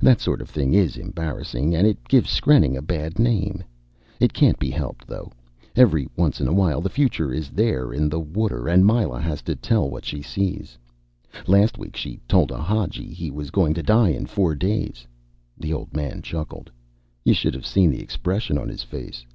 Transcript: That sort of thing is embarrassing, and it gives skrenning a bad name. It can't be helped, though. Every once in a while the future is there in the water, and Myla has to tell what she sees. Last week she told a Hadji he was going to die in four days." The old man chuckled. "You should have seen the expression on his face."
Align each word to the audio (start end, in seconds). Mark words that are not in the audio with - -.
That 0.00 0.22
sort 0.22 0.40
of 0.40 0.48
thing 0.48 0.72
is 0.72 0.96
embarrassing, 0.96 1.74
and 1.74 1.86
it 1.86 2.02
gives 2.08 2.30
skrenning 2.30 2.78
a 2.78 2.80
bad 2.80 3.18
name. 3.18 3.62
It 4.20 4.32
can't 4.32 4.58
be 4.58 4.70
helped, 4.70 5.06
though. 5.06 5.30
Every 5.74 6.08
once 6.16 6.40
in 6.40 6.48
a 6.48 6.52
while 6.54 6.80
the 6.80 6.88
future 6.88 7.30
is 7.30 7.50
there 7.50 7.92
in 7.92 8.08
the 8.08 8.18
water, 8.18 8.68
and 8.68 8.86
Myla 8.86 9.20
has 9.20 9.42
to 9.42 9.54
tell 9.54 9.90
what 9.90 10.06
she 10.06 10.22
sees. 10.22 10.78
Last 11.46 11.76
week 11.76 11.94
she 11.94 12.18
told 12.26 12.52
a 12.52 12.62
Hadji 12.62 13.12
he 13.12 13.30
was 13.30 13.50
going 13.50 13.74
to 13.74 13.82
die 13.82 14.08
in 14.08 14.24
four 14.24 14.54
days." 14.54 15.06
The 15.58 15.74
old 15.74 15.92
man 15.94 16.22
chuckled. 16.22 16.70
"You 17.22 17.34
should 17.34 17.52
have 17.52 17.66
seen 17.66 17.90
the 17.90 18.00
expression 18.00 18.56
on 18.56 18.70
his 18.70 18.82
face." 18.82 19.26